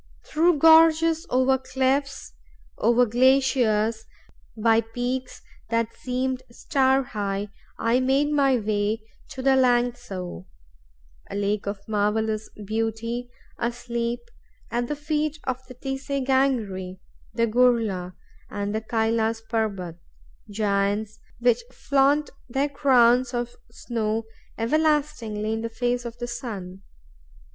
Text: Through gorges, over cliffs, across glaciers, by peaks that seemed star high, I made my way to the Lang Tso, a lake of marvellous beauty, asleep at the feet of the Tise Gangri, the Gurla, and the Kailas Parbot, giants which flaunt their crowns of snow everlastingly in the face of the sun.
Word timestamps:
Through 0.25 0.57
gorges, 0.57 1.27
over 1.29 1.59
cliffs, 1.59 2.33
across 2.75 3.09
glaciers, 3.09 4.05
by 4.57 4.81
peaks 4.81 5.43
that 5.69 5.93
seemed 5.93 6.41
star 6.49 7.03
high, 7.03 7.49
I 7.77 7.99
made 7.99 8.31
my 8.31 8.57
way 8.57 9.03
to 9.29 9.43
the 9.43 9.55
Lang 9.55 9.91
Tso, 9.91 10.47
a 11.29 11.35
lake 11.35 11.67
of 11.67 11.87
marvellous 11.87 12.49
beauty, 12.65 13.29
asleep 13.59 14.21
at 14.71 14.87
the 14.87 14.95
feet 14.95 15.37
of 15.43 15.63
the 15.67 15.75
Tise 15.75 16.25
Gangri, 16.25 16.99
the 17.35 17.45
Gurla, 17.45 18.15
and 18.49 18.73
the 18.73 18.81
Kailas 18.81 19.41
Parbot, 19.49 19.97
giants 20.49 21.19
which 21.37 21.61
flaunt 21.71 22.31
their 22.49 22.69
crowns 22.69 23.35
of 23.35 23.55
snow 23.69 24.23
everlastingly 24.57 25.53
in 25.53 25.61
the 25.61 25.69
face 25.69 26.05
of 26.05 26.17
the 26.17 26.25
sun. 26.27 26.81